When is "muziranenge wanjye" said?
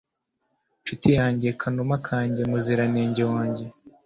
2.49-3.63